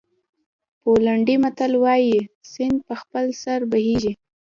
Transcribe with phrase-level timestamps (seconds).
[0.81, 2.17] پولنډي متل وایي
[2.51, 4.13] سیند په خپل سر بهېږي.